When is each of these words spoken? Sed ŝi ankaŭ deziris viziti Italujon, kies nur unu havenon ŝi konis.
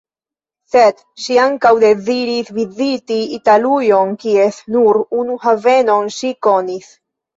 Sed 0.75 1.03
ŝi 1.25 1.35
ankaŭ 1.41 1.73
deziris 1.83 2.49
viziti 2.57 3.17
Italujon, 3.37 4.15
kies 4.25 4.59
nur 4.77 5.01
unu 5.23 5.37
havenon 5.45 6.11
ŝi 6.17 6.33
konis. 6.49 6.91